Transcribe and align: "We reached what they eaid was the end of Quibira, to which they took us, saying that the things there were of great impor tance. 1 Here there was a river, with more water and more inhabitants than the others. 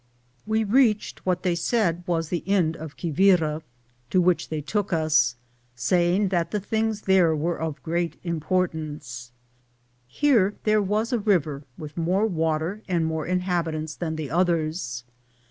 "We 0.47 0.63
reached 0.63 1.23
what 1.27 1.43
they 1.43 1.53
eaid 1.53 2.01
was 2.07 2.29
the 2.29 2.43
end 2.49 2.75
of 2.75 2.97
Quibira, 2.97 3.61
to 4.09 4.19
which 4.19 4.49
they 4.49 4.59
took 4.59 4.91
us, 4.91 5.35
saying 5.75 6.29
that 6.29 6.49
the 6.49 6.59
things 6.59 7.01
there 7.01 7.35
were 7.35 7.59
of 7.61 7.83
great 7.83 8.19
impor 8.23 8.71
tance. 8.71 9.31
1 10.07 10.07
Here 10.07 10.55
there 10.63 10.81
was 10.81 11.13
a 11.13 11.19
river, 11.19 11.65
with 11.77 11.97
more 11.99 12.25
water 12.25 12.81
and 12.87 13.05
more 13.05 13.27
inhabitants 13.27 13.93
than 13.95 14.15
the 14.15 14.31
others. 14.31 15.03